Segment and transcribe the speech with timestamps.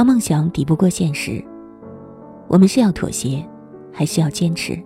[0.00, 1.44] 当梦想抵不过现实，
[2.48, 3.46] 我们是要妥协，
[3.92, 4.82] 还是要坚持？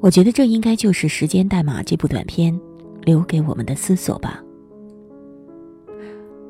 [0.00, 2.60] 我觉得这应该就是《时间代码》这部短片
[3.04, 4.42] 留给我们的思索吧。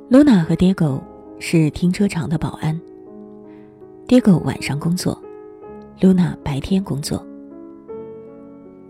[0.08, 1.02] Luna 和 Diego
[1.38, 2.80] 是停车场的保安
[4.08, 5.22] ，Diego 晚上工作
[6.00, 7.22] ，Luna 白天工作。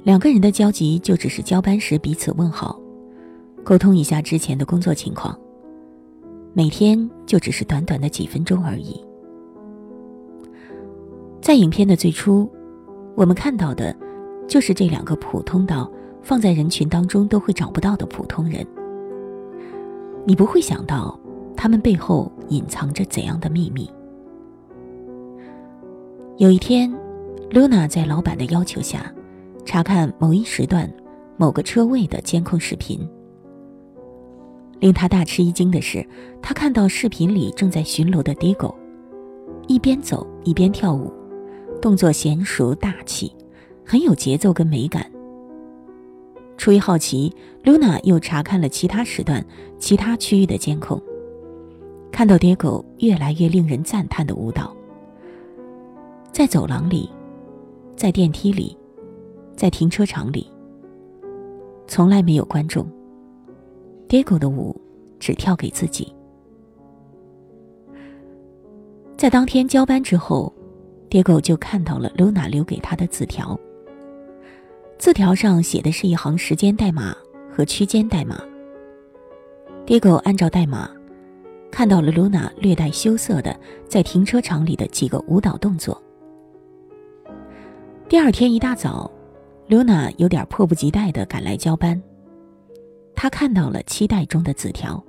[0.05, 2.79] 两个人的交集就只是交班时彼此问好，
[3.65, 5.37] 沟通一下之前的工作情况。
[6.57, 9.05] 每天就只是短短的几分钟而已。
[11.43, 12.49] 在影片的最初，
[13.17, 13.95] 我们看到的，
[14.47, 15.91] 就是这两个普通到
[16.23, 18.65] 放在人群当中都会找不到的普通人。
[20.25, 21.19] 你不会想到，
[21.57, 23.91] 他们背后隐藏着怎样的秘密。
[26.37, 26.89] 有一天
[27.51, 29.13] ，Luna 在老板的要求下，
[29.65, 30.89] 查看某一时段
[31.37, 33.01] 某个车位的监控视频。
[34.81, 36.07] 令他大吃一惊的是，
[36.43, 38.75] 他看到视频里正在巡逻的 Digo，
[39.67, 41.13] 一边走一边跳舞，
[41.81, 43.33] 动作娴熟大气，
[43.85, 45.11] 很有节奏跟美感。
[46.57, 47.33] 出于好奇
[47.65, 49.45] ，Luna 又查看了其他时段、
[49.79, 51.01] 其他区域的监控，
[52.13, 54.75] 看到 Digo 越来越令人赞叹的舞蹈。
[56.31, 57.09] 在走廊里，
[57.97, 58.77] 在电梯里，
[59.57, 60.51] 在停车场里，
[61.87, 62.87] 从来没有观众。
[64.15, 64.81] Diego 的舞
[65.19, 66.15] 只跳给自己。
[69.17, 70.55] 在当天交班之后
[71.11, 73.59] ，Diego 就看到了 Luna 留给他的字条。
[74.99, 77.13] 字条上写的是一行时间代码
[77.51, 78.41] 和区间代码。
[79.85, 80.89] Diego 按照代码
[81.73, 83.59] 看到了 Luna 略带羞涩的
[83.89, 86.01] 在停车场里的几个舞蹈动作。
[88.09, 89.11] 第二天一大早
[89.69, 92.01] ，Luna 有点迫不及待的赶来交班。
[93.25, 95.03] 他看到了期待中的字条，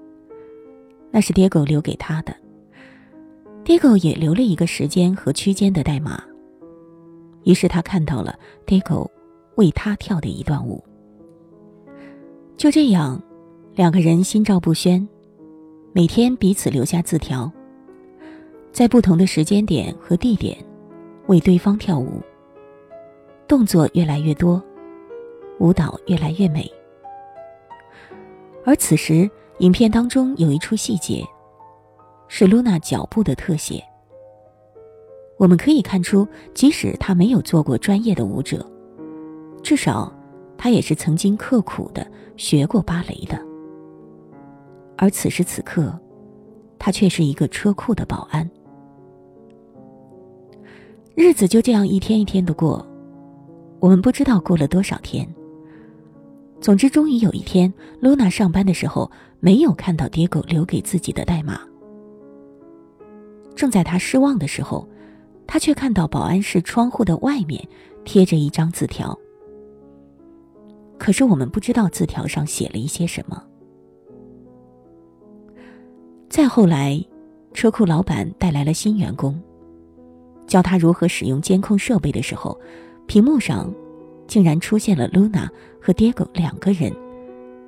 [1.11, 2.33] 那是 Diego 留给他的。
[3.65, 6.23] Diego 也留了一个时间和区间的代码。
[7.43, 9.05] 于是他看到了 Diego
[9.55, 10.81] 为他跳的一段舞。
[12.55, 13.21] 就这样，
[13.73, 15.05] 两个人心照不宣，
[15.91, 17.51] 每天彼此留下字条，
[18.71, 20.57] 在不同的时间点和地点
[21.27, 22.21] 为对方跳舞。
[23.45, 24.63] 动作越来越多，
[25.59, 26.71] 舞蹈越来越美。
[28.65, 31.23] 而此时，影片当中有一处细节，
[32.27, 33.81] 是露娜脚步的特写。
[35.37, 38.65] 我们可以看出，即使她没有做过专业的舞者，
[39.61, 40.11] 至少
[40.57, 42.05] 她也是曾经刻苦的
[42.37, 43.39] 学过芭蕾的。
[44.97, 45.93] 而此时此刻，
[46.79, 48.49] 她却是一个车库的保安。
[51.13, 52.83] 日子就这样一天一天的过，
[53.79, 55.27] 我们不知道过了多少天。
[56.65, 61.59] 总之，终于有一天露娜上班的时候没有看到 Diego 留给自己的代码。
[63.55, 64.89] 正在他失望的时候，
[65.45, 67.63] 他却看到保安室窗户的外面
[68.03, 69.15] 贴着一张字条。
[70.97, 73.43] 可是我们不知道字条上写了一些什么。
[76.27, 76.99] 再后来，
[77.53, 79.39] 车库老板带来了新员工，
[80.47, 82.59] 教他如何使用监控设备的时候，
[83.05, 83.71] 屏幕上。
[84.27, 85.47] 竟然出现了 Luna
[85.81, 86.91] 和 Diego 两个人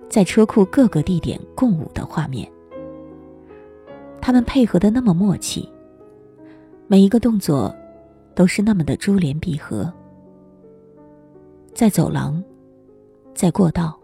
[0.09, 2.49] 在车库各个地点共舞的画面。
[4.21, 5.69] 他们配合的那么默契，
[6.87, 7.73] 每一个动作
[8.35, 9.91] 都是那么的珠联璧合。
[11.73, 12.43] 在走廊，
[13.33, 13.97] 在过道，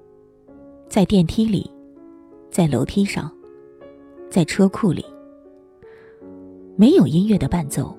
[0.88, 1.70] 在电梯里，
[2.52, 3.32] 在楼梯上，
[4.30, 5.04] 在车库里，
[6.76, 7.98] 没有音乐的伴奏，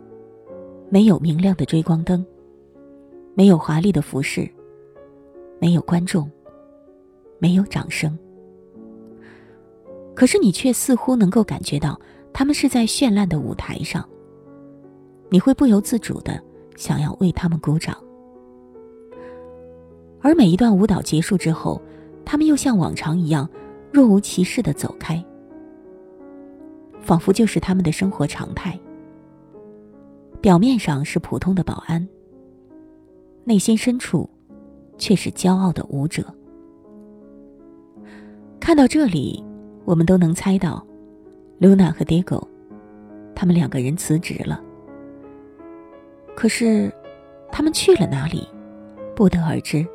[0.88, 2.24] 没有明亮的追光灯。
[3.34, 4.48] 没有华丽的服饰，
[5.60, 6.30] 没有观众，
[7.38, 8.16] 没有掌声。
[10.14, 12.00] 可是你却似乎能够感觉到，
[12.32, 14.08] 他们是在绚烂的舞台上。
[15.30, 16.40] 你会不由自主的
[16.76, 17.96] 想要为他们鼓掌。
[20.20, 21.82] 而每一段舞蹈结束之后，
[22.24, 23.48] 他们又像往常一样，
[23.92, 25.22] 若无其事的走开，
[27.00, 28.78] 仿佛就是他们的生活常态。
[30.40, 32.08] 表面上是普通的保安。
[33.44, 34.28] 内心深处，
[34.96, 36.24] 却是骄傲的舞者。
[38.58, 39.44] 看到这里，
[39.84, 40.84] 我们都能猜到
[41.60, 42.42] ，Luna 和 Diego
[43.34, 44.62] 他们两个人辞职了。
[46.34, 46.90] 可是，
[47.52, 48.48] 他们去了哪里，
[49.14, 49.86] 不得而知。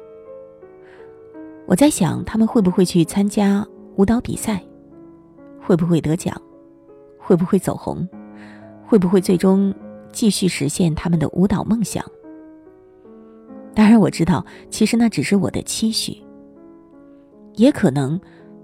[1.66, 3.66] 我在想，他们会不会去参加
[3.96, 4.64] 舞蹈比赛？
[5.60, 6.40] 会不会得奖？
[7.18, 8.08] 会不会走红？
[8.86, 9.74] 会不会最终
[10.12, 12.06] 继续实现他们的舞蹈梦想？
[13.80, 16.22] 当然，我知道，其实那只是我的期许。
[17.56, 18.20] 也可能，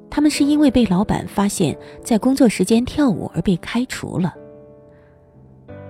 [0.10, 1.74] 他们是因为被老板发现，
[2.04, 4.36] 在工作时间跳舞而被开除了。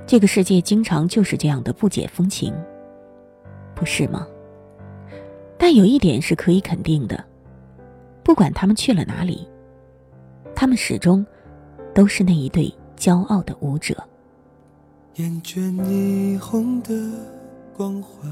[0.05, 2.53] 这个世界经常就是这样的不解风情，
[3.73, 4.27] 不是吗？
[5.57, 7.25] 但有一点是可以肯定的，
[8.21, 9.47] 不管他们去了哪里。
[10.53, 11.25] 他们始终
[11.95, 13.95] 都是那一对骄傲的舞者。
[15.15, 16.93] 厌倦霓虹的
[17.75, 18.31] 光环，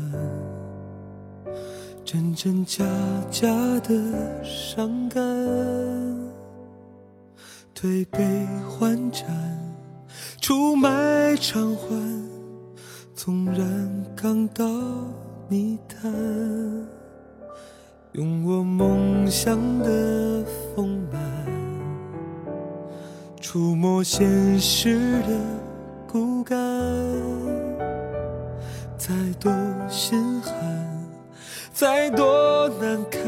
[2.06, 2.86] 真真假
[3.32, 3.48] 假
[3.80, 5.24] 的伤感，
[7.74, 8.20] 推杯
[8.68, 9.26] 换盏，
[10.42, 11.88] 出卖偿还，
[13.16, 14.64] 纵然刚到
[15.48, 16.12] 泥潭，
[18.12, 20.46] 用我梦想的
[20.76, 21.22] 丰满。
[23.40, 25.40] 触摸现实的
[26.12, 26.58] 骨感，
[28.98, 29.52] 再多
[29.90, 30.54] 心寒，
[31.74, 33.20] 再多难堪，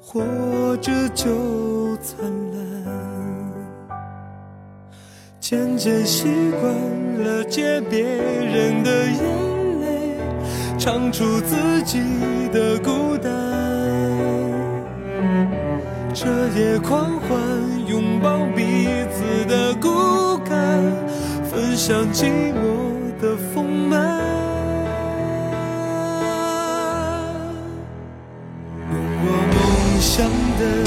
[0.00, 0.22] 活
[0.78, 2.18] 着就灿
[2.52, 3.92] 烂。
[5.38, 6.26] 渐渐习
[6.58, 6.72] 惯
[7.22, 10.16] 了借别人的眼泪，
[10.78, 12.00] 唱出自己
[12.50, 13.30] 的孤单。
[16.14, 17.38] 彻夜狂欢，
[17.86, 20.82] 拥抱彼此的孤感，
[21.44, 24.41] 分享寂寞的丰满。
[30.02, 30.28] 理想
[30.58, 30.84] 的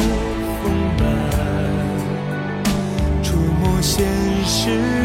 [0.61, 1.05] 丰满，
[3.23, 4.05] 触摸现
[4.45, 5.04] 实。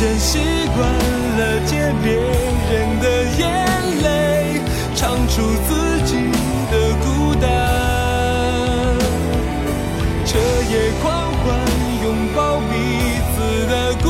[0.00, 0.38] 渐习
[0.74, 3.04] 惯了借别人的
[3.36, 3.44] 眼
[4.02, 4.58] 泪，
[4.96, 6.16] 唱出自己
[6.70, 6.74] 的
[7.04, 7.44] 孤单。
[10.24, 10.38] 彻
[10.70, 11.44] 夜狂欢，
[12.02, 12.72] 拥抱彼
[13.34, 13.36] 此
[13.66, 14.08] 的孤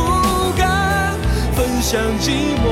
[0.56, 1.18] 单，
[1.56, 2.64] 分享寂寞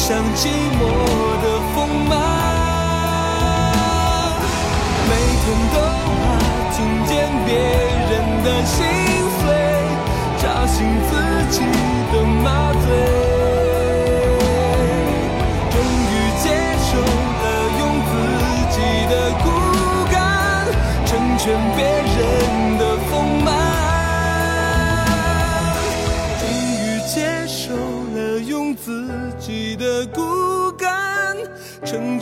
[0.00, 0.80] 像寂寞
[1.42, 1.76] 的锋
[2.08, 2.12] 芒，
[5.06, 5.12] 每
[5.44, 5.76] 天都
[6.16, 6.18] 怕
[6.74, 7.10] 听见
[7.44, 8.78] 别人的心
[9.38, 9.44] 碎，
[10.38, 10.78] 扎心
[11.10, 11.10] 自
[11.50, 11.60] 己
[12.12, 13.29] 的麻醉。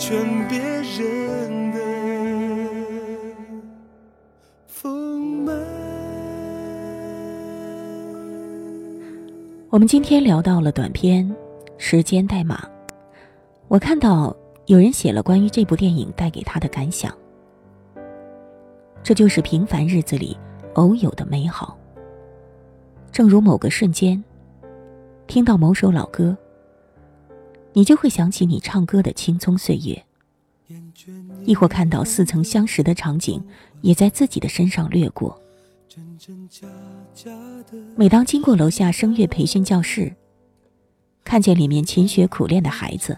[0.09, 1.79] 全别人的。
[9.69, 11.29] 我们今天聊到了短片
[11.77, 12.57] 《时间代码》，
[13.69, 14.35] 我看到
[14.65, 17.15] 有人写了关于这部电影带给他的感想。
[19.03, 20.35] 这就是平凡日子里
[20.73, 21.77] 偶有的美好，
[23.13, 24.25] 正如某个瞬间，
[25.27, 26.35] 听到某首老歌。
[27.79, 30.05] 你就会想起你唱歌的青葱岁月，
[31.45, 33.41] 亦或看到似曾相识的场景，
[33.83, 35.41] 也在自己的身上掠过。
[37.95, 40.13] 每当经过楼下声乐培训教室，
[41.23, 43.17] 看见里面勤学苦练的孩子，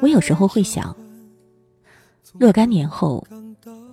[0.00, 0.96] 我有时候会想，
[2.38, 3.26] 若干年后，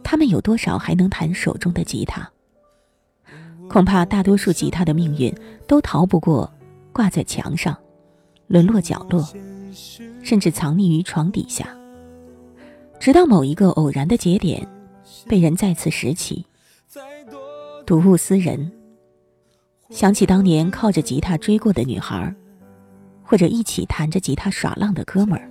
[0.03, 2.29] 他们有多少还能弹手中的吉他？
[3.67, 5.35] 恐怕大多数吉他的命运
[5.67, 6.53] 都逃不过
[6.93, 7.75] 挂在墙上，
[8.49, 9.23] 沦落角落，
[10.23, 11.69] 甚至藏匿于床底下，
[12.99, 14.67] 直到某一个偶然的节点，
[15.27, 16.43] 被人再次拾起。
[17.85, 18.71] 睹物思人，
[19.91, 22.35] 想起当年靠着吉他追过的女孩，
[23.21, 25.47] 或者一起弹着吉他耍浪的哥们儿。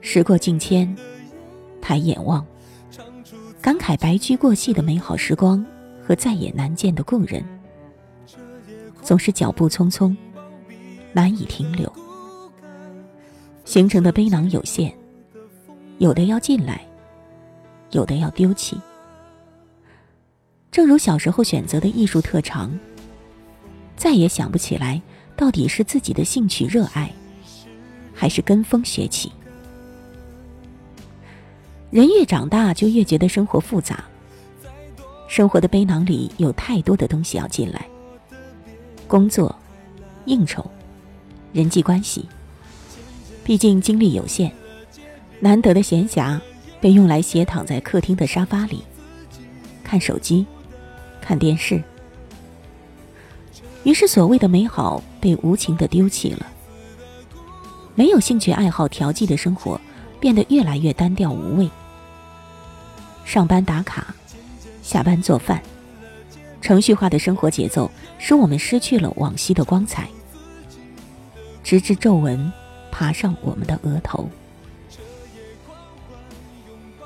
[0.00, 0.96] 时过境迁，
[1.82, 2.46] 抬眼望，
[3.60, 5.66] 感慨白驹过隙的美好时光
[6.00, 7.44] 和再也难见的故人。
[9.02, 10.16] 总是脚步匆匆，
[11.16, 11.90] 难以停留。
[13.64, 14.92] 形成的背囊有限，
[15.96, 16.86] 有的要进来，
[17.92, 18.78] 有的要丢弃。
[20.70, 22.78] 正如小时候选择的艺术特长，
[23.96, 25.00] 再也想不起来
[25.34, 27.10] 到底是自己的兴趣热爱，
[28.14, 29.32] 还是跟风学起。
[31.90, 34.04] 人越长大，就越觉得生活复杂。
[35.28, 37.88] 生活的背囊里有太多的东西要进来：
[39.08, 39.56] 工作、
[40.26, 40.70] 应酬、
[41.56, 42.26] 人际关系。
[43.42, 44.52] 毕竟精力有限，
[45.40, 46.38] 难得的闲暇
[46.82, 48.84] 被用来斜躺在客厅的沙发里，
[49.82, 50.44] 看手机。
[51.18, 51.82] 看电视，
[53.82, 56.46] 于是所谓的美好被无情的丢弃了。
[57.96, 59.80] 没有兴趣爱好调剂的生活，
[60.20, 61.68] 变得越来越单调无味。
[63.24, 64.14] 上班打卡，
[64.84, 65.60] 下班做饭，
[66.60, 70.08] 程序化的生活节奏使我们失去了往昔的光彩。
[71.66, 72.52] 直至皱纹
[72.92, 74.30] 爬上我们的额头。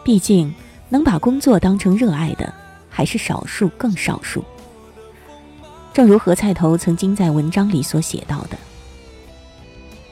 [0.05, 0.55] 毕竟，
[0.91, 2.53] 能把工作当成热爱的。
[2.93, 4.45] 还是少数，更少数。
[5.95, 8.59] 正如何菜头曾经在文章里所写到的，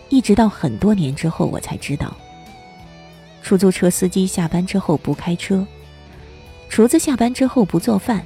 [0.09, 2.17] 一直到很多年之后，我才知道，
[3.43, 5.67] 出租车司机下班之后不开车，
[6.71, 8.25] 厨子下班之后不做饭，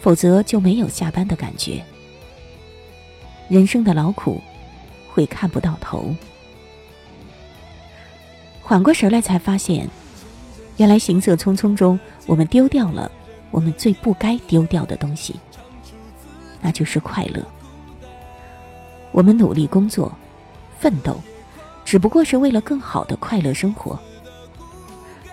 [0.00, 1.84] 否则就没有下班的感觉。
[3.48, 4.40] 人生的劳苦，
[5.12, 6.14] 会看不到头。
[8.62, 9.88] 缓过神来，才发现，
[10.76, 13.10] 原来行色匆匆中，我们丢掉了。
[13.50, 15.34] 我们最不该丢掉的东西，
[16.60, 17.44] 那就是快乐。
[19.10, 20.12] 我们努力工作、
[20.78, 21.20] 奋斗，
[21.84, 23.98] 只不过是为了更好的快乐生活，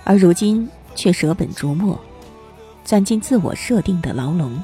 [0.03, 2.00] 而如今却舍本逐末，
[2.84, 4.60] 钻进自我设定的牢笼，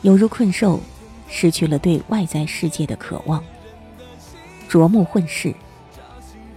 [0.00, 0.80] 犹如困兽，
[1.28, 3.44] 失去了对外在世界的渴望，
[4.68, 5.54] 琢磨混世，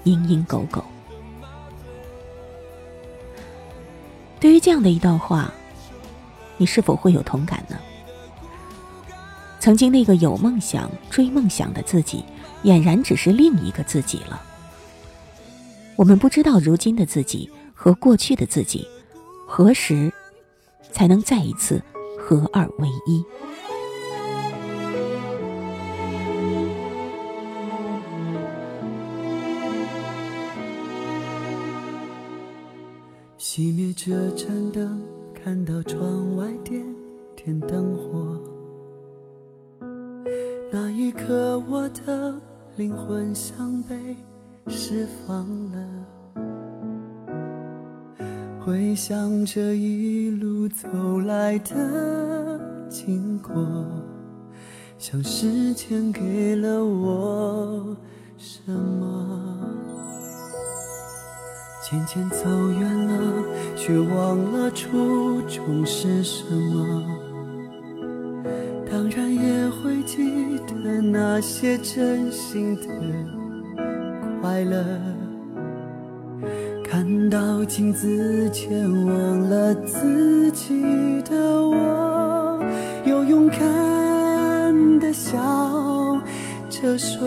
[0.04, 0.84] 蝇营狗苟。
[4.40, 5.52] 对于这样的一段话。
[6.62, 7.80] 你是否会有同感呢？
[9.62, 12.26] 曾经那个有梦想、追梦想的自己，
[12.66, 14.42] 俨然只是另一个自己了。
[15.96, 18.86] 我们不知道如今的自己和过去的自己，
[19.48, 20.12] 何时
[20.92, 21.82] 才能再一次
[22.20, 23.24] 合二为一？
[33.52, 35.02] 熄灭这盏灯。
[35.34, 36.86] 看到窗外点
[37.36, 38.40] 点灯火，
[40.72, 42.40] 那一刻我的
[42.76, 44.16] 灵魂像被
[44.68, 46.06] 释放了。
[48.60, 53.66] 回想这一路走来的经过，
[55.00, 57.98] 像时间给了我
[58.38, 59.66] 什么？
[61.90, 62.46] 渐渐走
[62.80, 63.44] 远了，
[63.76, 67.04] 却忘了初衷是什么。
[68.92, 72.84] 当然也会记得那些真心的
[74.40, 74.86] 快乐。
[76.84, 80.84] 看到镜子前忘了自己
[81.24, 81.36] 的
[81.68, 82.64] 我，
[83.04, 85.36] 又勇敢的笑
[86.70, 87.20] 着说，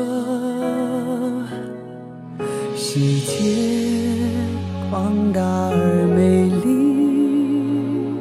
[2.76, 4.11] 世界。
[4.92, 8.12] 广大而美丽，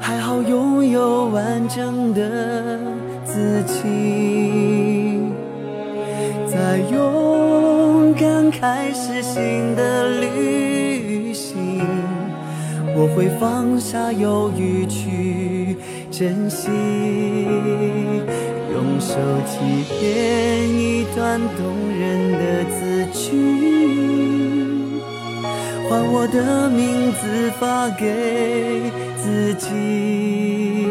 [0.00, 2.78] 还好拥有完整的
[3.26, 5.20] 自己。
[6.46, 11.82] 再勇敢开始新的旅行，
[12.96, 15.76] 我会放下犹豫去
[16.10, 16.70] 珍惜，
[18.72, 19.14] 用手
[19.44, 23.99] 机编一段动人的字句。
[25.90, 28.80] 换我的名字发给
[29.16, 30.86] 自己，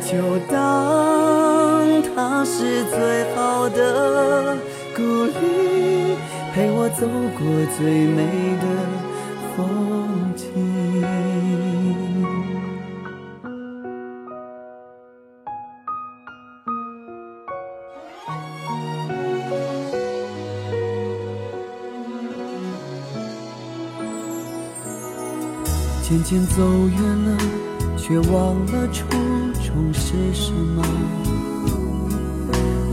[0.00, 0.56] 就当
[2.14, 2.96] 它是最
[3.34, 4.56] 好的
[4.96, 6.16] 鼓励，
[6.54, 7.06] 陪我走
[7.36, 7.44] 过
[7.76, 8.24] 最美
[8.56, 8.64] 的
[26.32, 27.36] 渐走远了，
[27.98, 29.04] 却忘了初
[29.62, 30.82] 衷是什么。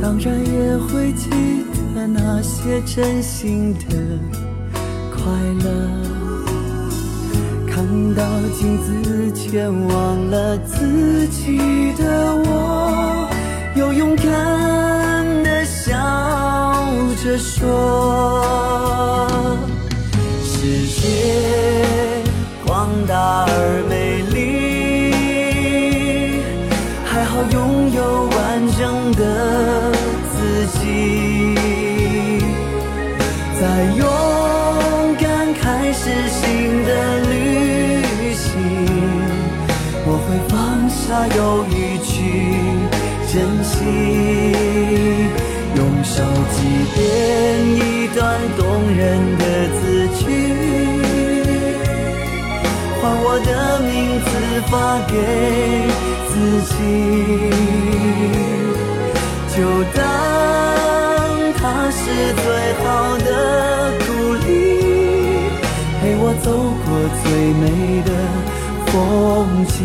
[0.02, 1.30] 当然也会记
[1.96, 3.96] 得那些真心的
[5.10, 5.24] 快
[5.64, 5.72] 乐。
[7.66, 7.82] 看
[8.14, 8.26] 到
[8.60, 13.30] 镜子，前忘了自己的我，
[13.74, 14.26] 又勇敢
[15.46, 15.94] 的笑
[17.24, 19.26] 着说：
[20.44, 21.88] 世界
[23.10, 24.46] 大而美丽，
[27.04, 28.38] 还好拥有完
[28.78, 29.92] 整的
[30.30, 31.56] 自己，
[33.60, 33.62] 在
[33.98, 34.06] 勇
[35.20, 36.90] 敢开始新的
[37.32, 37.34] 旅
[38.32, 38.46] 行，
[40.06, 41.66] 我会放下犹
[53.02, 54.30] 换我的名字
[54.70, 55.14] 发给
[56.30, 56.32] 自
[56.68, 56.74] 己，
[59.56, 59.58] 就
[59.96, 59.98] 当
[61.58, 61.60] 它
[61.92, 62.00] 是
[62.36, 62.46] 最
[62.84, 62.84] 好
[63.20, 63.28] 的
[64.06, 64.08] 鼓
[64.46, 64.48] 励，
[66.02, 66.48] 陪我走
[66.86, 66.88] 过
[67.24, 67.64] 最美
[68.04, 68.10] 的
[68.88, 68.96] 风
[69.68, 69.78] 景，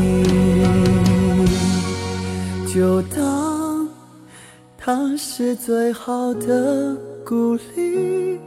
[2.73, 3.19] 就当。
[4.77, 6.95] 它是最好的
[7.25, 8.39] 鼓励，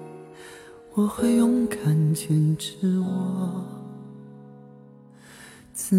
[0.94, 3.66] 我会勇敢坚持我
[5.90, 5.96] 自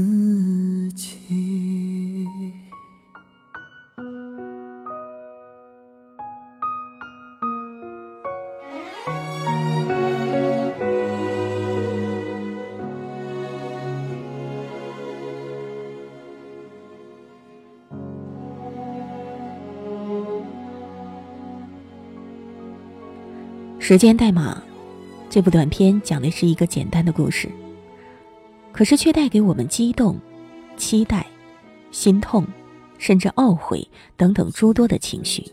[0.95, 1.17] 己。
[23.79, 24.63] 时间代码，
[25.31, 27.49] 这部短片讲的是一个简单的故事，
[28.79, 30.17] 可是却带给我们激动、
[30.77, 31.27] 期待、
[31.91, 32.47] 心痛，
[32.97, 33.85] 甚至懊悔
[34.17, 35.45] 等等诸多的情绪。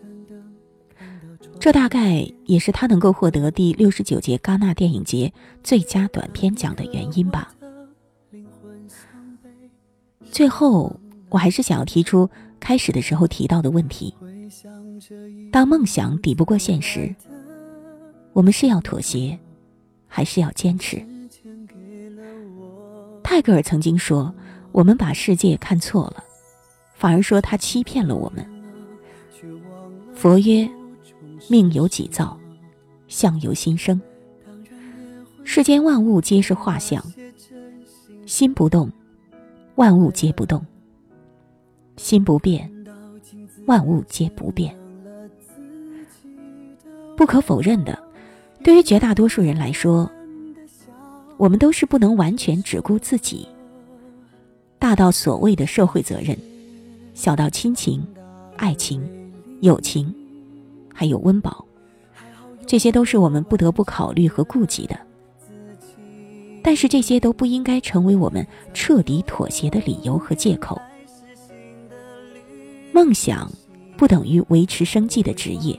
[1.60, 5.34] 这大概也是他能够获得第六十九届戛纳电影节
[5.64, 7.52] 最佳短片奖的原因吧。
[10.30, 10.96] 最后，
[11.30, 14.14] 我还是想要提出开始的时候提到的问题：
[15.52, 17.16] 当梦想抵不过现实。
[18.34, 19.40] 我们是要妥协，
[20.08, 21.04] 还是要坚持？
[23.36, 24.34] 泰戈尔曾经说
[24.72, 26.24] ：“我们把世界看错了，
[26.94, 28.50] 反而说他欺骗了我们。”
[30.16, 30.66] 佛曰
[31.50, 32.40] ：“命由己造，
[33.10, 34.00] 相由心生。
[35.44, 37.04] 世间万物皆是画像，
[38.26, 38.90] 心不动，
[39.76, 40.62] 万物皆不动；
[41.98, 42.72] 心不变，
[43.66, 44.74] 万物皆不变。”
[47.18, 48.02] 不可否认的。
[48.64, 50.10] 对于绝大多数人来说，
[51.38, 53.48] 我们都是不能完全只顾自己。
[54.80, 56.38] 大到所谓的社会责任，
[57.14, 58.06] 小到亲情、
[58.58, 59.02] 爱情、
[59.62, 60.14] 友情，
[60.94, 61.66] 还有温饱，
[62.66, 65.00] 这些都是我们不得不考虑和顾及的。
[66.64, 70.82] 但是这些都不应该成为我们彻底妥协的理由和借口。
[72.92, 73.52] 梦想
[73.98, 75.78] 不等于维持生计的职业。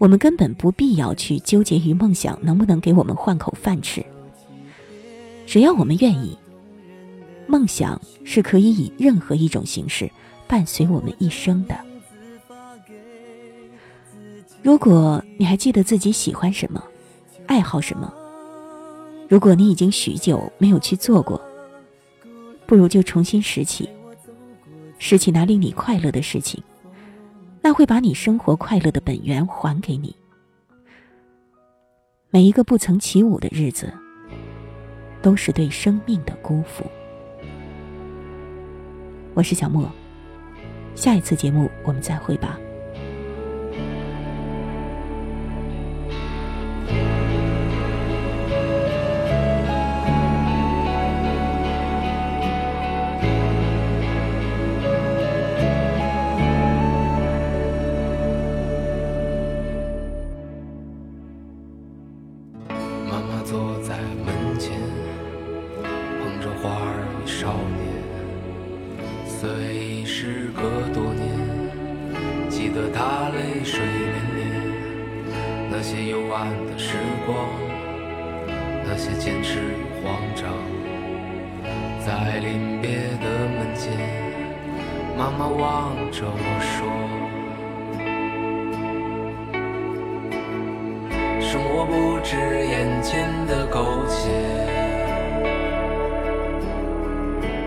[0.00, 4.02] 我们根本不必要去纠结于梦想能不能给我们换口饭吃。
[5.46, 6.34] 只要我们愿意，
[7.46, 10.10] 梦想是可以以任何一种形式
[10.48, 11.78] 伴随我们一生的。
[14.62, 16.82] 如果你还记得自己喜欢什么，
[17.46, 18.10] 爱好什么，
[19.28, 21.38] 如果你已经许久没有去做过，
[22.64, 23.86] 不如就重新拾起，
[24.98, 26.62] 拾起那令你快乐的事情。
[27.62, 30.14] 那会把你生活快乐的本源还给你。
[32.30, 33.92] 每一个不曾起舞的日子，
[35.20, 36.84] 都是对生命的辜负。
[39.34, 39.90] 我是小莫，
[40.94, 42.58] 下一次节目我们再会吧。
[91.50, 94.30] 生活不止眼前的苟且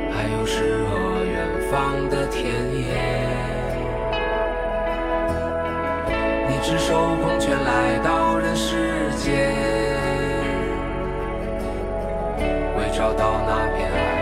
[0.10, 2.96] 还有诗和远方的田野
[6.48, 9.52] 你赤手空拳来到人世间
[12.78, 14.13] 为找到那片海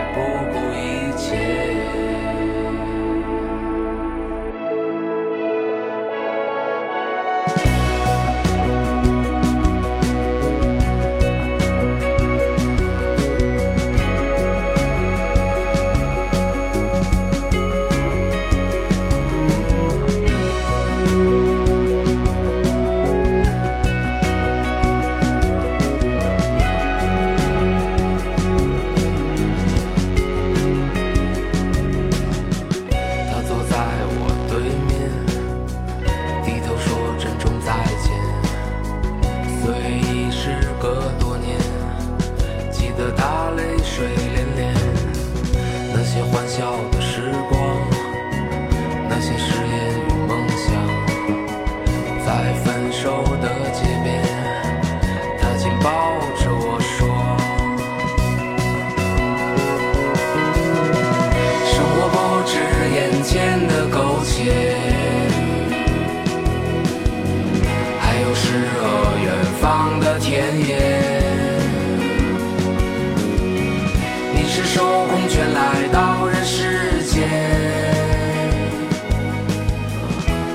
[68.82, 69.26] 和远
[69.60, 70.70] 方的田野。
[74.34, 77.28] 你赤手空拳来到人世间，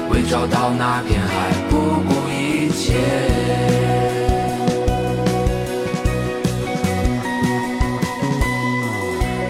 [0.09, 2.95] 为找到那片海不顾一切。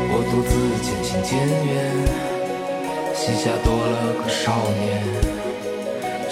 [0.10, 0.52] 我独自
[0.84, 1.30] 渐行渐
[1.66, 1.76] 远，
[3.16, 5.37] 膝下多了个少年。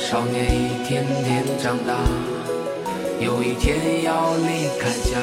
[0.08, 1.96] 少年一天天长大，
[3.20, 5.18] 有一天要离开家。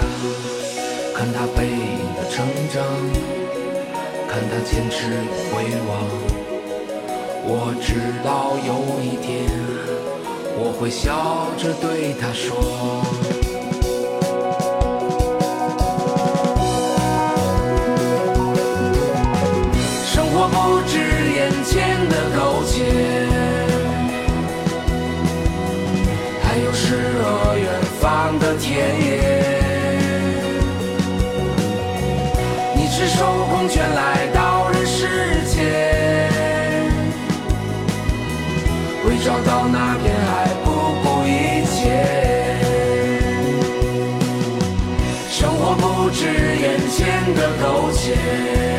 [1.14, 2.82] 看他背影的成长，
[4.28, 5.16] 看他坚持的
[5.52, 6.02] 回望。
[7.44, 9.46] 我知道有一天，
[10.58, 13.11] 我会笑着对他说。
[28.72, 29.06] 田野。
[32.74, 33.18] 你赤手
[33.50, 34.96] 空拳来到人世
[35.44, 35.60] 间，
[39.04, 40.66] 为找到那片海不
[41.02, 41.28] 顾一
[41.66, 41.76] 切。
[45.28, 48.71] 生活不止眼前的苟且。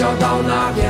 [0.00, 0.89] 找到那片